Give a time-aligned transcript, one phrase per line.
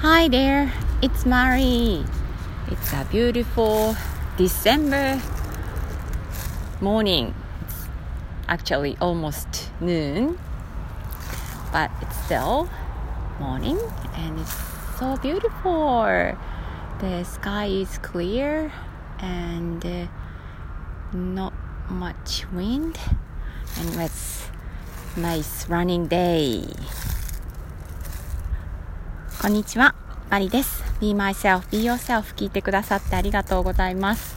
[0.00, 2.02] Hi there, it's Mari.
[2.68, 3.94] It's a beautiful
[4.38, 5.20] December
[6.80, 7.34] morning.
[7.66, 7.84] It's
[8.48, 10.38] actually almost noon,
[11.70, 12.70] but it's still
[13.38, 13.78] morning
[14.16, 14.56] and it's
[14.98, 16.08] so beautiful.
[17.00, 18.72] The sky is clear
[19.18, 20.06] and uh,
[21.12, 21.52] not
[21.90, 22.98] much wind,
[23.76, 24.48] and it's
[25.14, 26.64] nice running day.
[29.40, 29.94] こんにちは、
[30.28, 30.84] マリです。
[31.00, 34.36] Be myself, be yourself 聞いてくださってありがとうございます。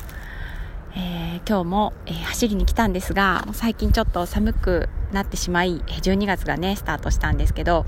[0.96, 7.86] えー、今日も、えー、走りに来たんですが、最近ちょっと寒くなってしまい、12月がね、スタートしたんですけど、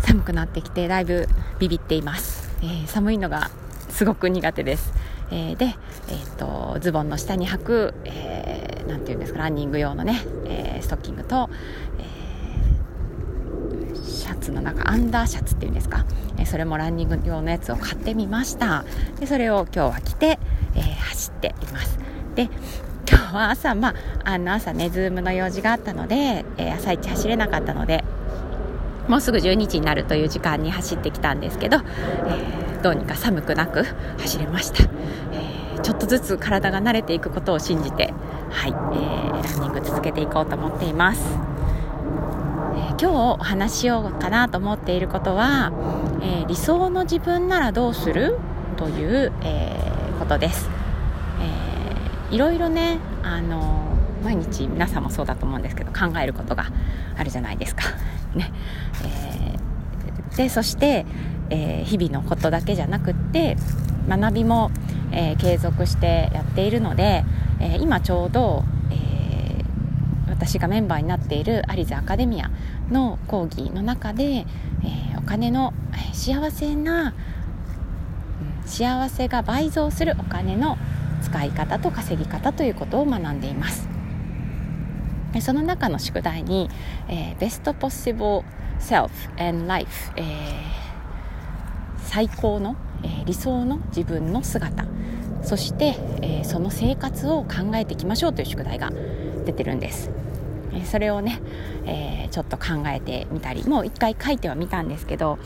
[0.00, 1.28] 寒くなってきてだいぶ
[1.60, 2.50] ビビっています。
[2.62, 3.52] えー、寒いのが
[3.88, 4.92] すごく苦手です。
[5.30, 5.76] えー、で、
[6.08, 11.48] えーと、ズボンの下に履く、えー、なんていうんですか、ランニング用のね、えー、ストッキングと、
[12.00, 12.17] えシャ
[14.48, 16.04] ツの中アンダーシャツっていうんですか、
[16.38, 18.84] えそれもランニング用のやつを買ってみました。
[19.20, 20.38] でそれを今日は着て、
[20.74, 21.98] え走っています。
[22.34, 22.48] で
[23.08, 28.04] 今日は朝、まあ、あの朝ね Zoom の用事があったので、え朝一走れなかったので
[29.08, 33.84] もうすぐ12時になるという時間に走ってきたんですけど、えー、どうにか寒くなく
[34.18, 34.84] 走れました、
[35.32, 38.12] えー、ちょっとずつ体が慣れていくことを信じて、
[38.50, 41.47] はいえー、ランニング続けていこうと思っています。
[43.00, 45.72] 今日お話しようかなと思っていることは、
[46.20, 48.36] えー、理想の自分ならどうする
[48.76, 50.68] という、えー、ことです、
[51.40, 53.84] えー、いろいろねあの
[54.24, 56.72] 毎日皆さんもそうだと思うんですけど考えることが
[57.16, 57.84] あるじゃないですか。
[58.34, 58.50] ね、
[59.04, 61.06] えー、でそして、
[61.50, 63.56] えー、日々のことだけじゃなくって
[64.08, 64.72] 学びも、
[65.12, 67.24] えー、継続してやっているので、
[67.60, 68.64] えー、今ちょうど、
[70.30, 72.50] 私がメンバーになっているアリゼアカデミア
[72.90, 75.72] の講義の中で、えー、お金の
[76.12, 77.14] 幸せな、
[78.66, 80.76] 幸せが倍増するお金の
[81.22, 83.88] 使い方と稼ぎ方ということを学んでいます。
[85.40, 86.70] その中の宿題に、
[87.08, 88.44] えー、Best Possible
[88.80, 90.24] Self and Life、えー、
[92.00, 94.86] 最高の、えー、理想の自分の姿。
[95.42, 98.90] そして、えー、その生活を考えていきましょうという宿題が
[99.48, 100.10] 出てるんです。
[100.84, 101.40] それをね、
[101.86, 105.38] えー、ちょっと考えてみたりもう一回書いてはみたんですけど、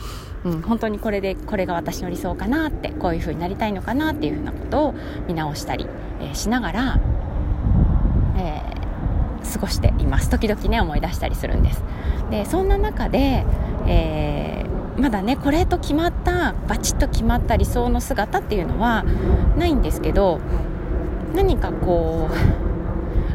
[0.43, 4.93] うん、本当にこれでこれが私の理想かなってこういう風になりたいのかなっていう風なことを
[5.27, 5.87] 見直したり、
[6.19, 6.99] えー、しながら、
[8.37, 10.29] えー、過ごしています。
[10.29, 11.81] 時々ね思い出したりするんです。
[12.29, 13.45] でそんな中で、
[13.87, 19.05] えー、まだねこれと決まったバチッと決まった理想の姿っていうのは
[19.57, 20.39] ないんですけど
[21.33, 22.72] 何かこう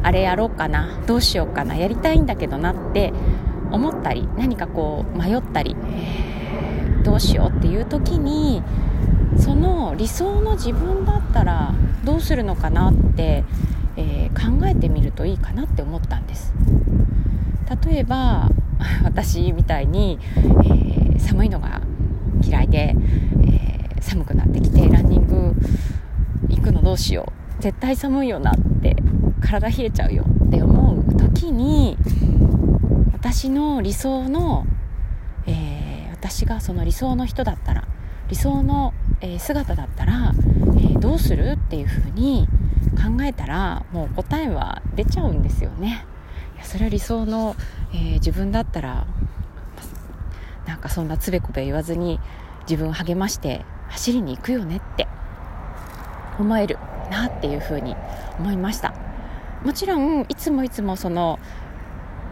[0.03, 3.13] あれやろうかなどうしようかなやりたいんだけどなって
[3.71, 5.75] 思ったり何かこう迷ったり、
[7.01, 8.63] え、どうしようっていう時に
[9.37, 11.73] その理想の自分だったら
[12.03, 13.43] どうするのかなって、
[13.95, 16.53] えー、考えてみるといいかなって思ったんです。
[17.85, 18.49] 例えば
[19.03, 21.81] 私みたいに、えー、寒いのが
[22.43, 22.95] 嫌いで、
[23.43, 25.55] えー、寒くなってきてランニング
[26.49, 28.95] 行くのどうしよう絶対寒いよなって
[29.41, 31.97] 体冷えちゃうよって思う時に
[33.13, 34.65] 私の理想の、
[35.45, 37.87] えー、私がその理想の人だったら
[38.29, 40.33] 理想の、えー、姿だったら、
[40.77, 42.47] えー、どうするっていう風に
[42.95, 46.05] 考えたらもう答えは出ちゃうんですよね。
[46.55, 47.55] いやそれは理想の、
[47.93, 49.07] え自分だったら
[50.67, 52.19] なんかそんなつべこべ言わずに
[52.69, 55.07] 自分を励まして走りに行くよねって
[56.37, 56.77] 思える
[57.09, 57.95] なっていう風に
[58.37, 59.08] 思いました。
[59.63, 61.39] もちろんいつもいつもその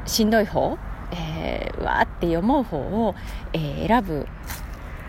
[0.06, 0.78] しんどい方、
[1.12, 3.16] えー、わーって思う方を、
[3.54, 4.28] えー、選ぶ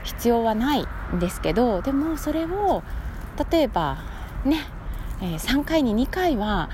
[0.04, 2.82] 必要はないんですけどでもそれを
[3.50, 3.98] 例えば
[4.44, 4.58] ね、
[5.20, 6.70] えー、3回に2回は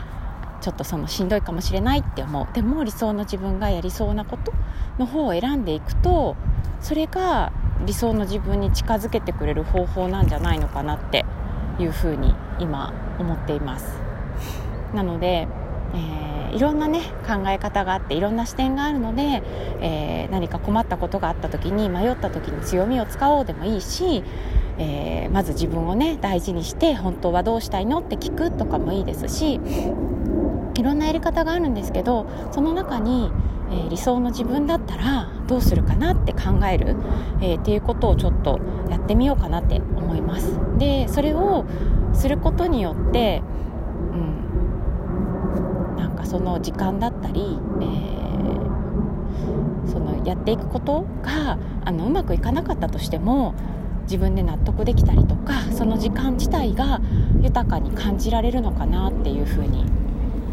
[0.60, 4.53] ちょっとそのしんどいかもしれないって思うでも理想の自分がやりそうなこと
[4.99, 6.37] の方を選んでいくと
[6.81, 7.53] それが
[7.84, 11.26] 理想の自分に近づけてくれる方法なんじゃないのかなって
[11.79, 14.04] いうふうに今思っています。
[14.94, 15.49] なので、
[15.94, 19.43] えー、いろんなね考え方があっていろんな視点があるので、
[19.81, 24.23] えー、何か困ったことがあった時に迷った時に強みを使おうでもいいし、
[24.79, 29.61] えー、まず自分をね大事にして本当はどうしたいのって聞くとかもいいですし
[30.76, 33.31] いろんなやり方があるんですけどその中に、
[33.70, 36.96] えー、理想の自分だったらどうするかなって考える、
[37.41, 38.61] えー、っていうことをちょっと
[38.91, 40.58] やってみようかなって思います。
[40.79, 41.64] でそれを
[42.12, 43.43] することによって、
[46.34, 47.42] その時間だったり、
[47.81, 53.54] えー、そのやっていくことがあのうまくいかなかったとしても
[54.02, 57.00] 自分で納得できたりとかその時間自体が
[57.40, 59.84] 豊かに感じられるのかなっていうふうに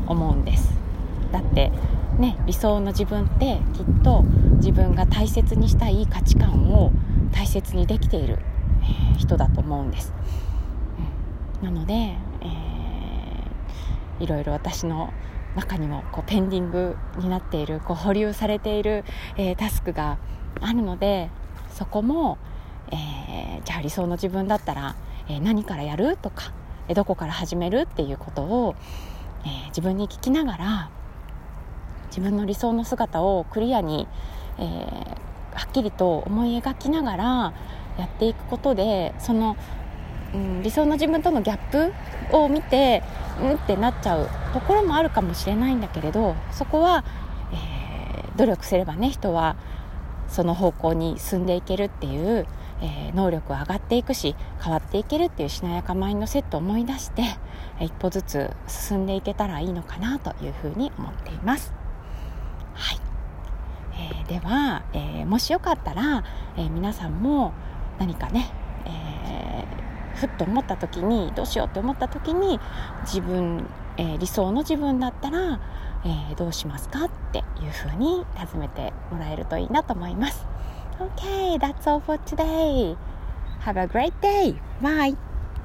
[0.05, 0.71] 思うんです。
[1.31, 1.71] だって
[2.19, 4.21] ね理想の自分ってきっと
[4.57, 6.91] 自分が大切にしたい価値観を
[7.31, 8.37] 大切にできている、
[9.17, 10.13] 人だと思うんです、
[11.61, 15.11] うん、なので、えー、いろいろ私の
[15.55, 19.03] 中にもこうペンディングになっているこう保留されている、
[19.37, 20.17] えー、タスクが
[20.61, 21.29] あるので
[21.73, 22.37] そこも、
[22.91, 24.95] えー、じゃあ理想の自分だったら、
[25.27, 26.53] えー、何からやるとか、
[26.87, 28.75] えどこから始めるっていうことを、
[29.45, 30.89] え自分に聞きながら
[32.07, 34.07] 自分の理想の姿をクリアに、
[34.59, 34.61] え
[35.53, 37.53] はっきりと思い描きながら
[37.97, 39.55] やっていくことでその、
[40.33, 41.93] うん、理想の自分とのギャップ
[42.35, 43.03] を見て
[43.41, 47.03] うんってなっちゃうところもあるかもしれないんだけれどそこは、
[47.53, 49.55] えー、努力すればね人は
[50.27, 52.47] その方向に進んでいけるっていう、
[52.81, 57.23] えー、能力は上がっていくし変わっていけるっていうしなやかマインドセットを思い出して
[57.81, 61.73] 一歩ずつ進んでいけたらいいのかなというふうに思っています。
[62.73, 62.99] はい
[63.93, 66.23] えー、では、えー、もしよかったら、
[66.57, 67.53] え皆さんも
[67.99, 68.51] 何かね、
[70.21, 72.59] ふっと思った時にどうしようって思った時に
[73.03, 73.65] 自分、
[73.97, 75.59] え理想の自分だったら
[76.03, 80.45] えー、どうしますかっていうふうに尋ねてもらえるといいなと思います。
[80.99, 82.95] OK that's all for today.
[83.63, 84.55] Have a great day.
[84.81, 85.30] Bye.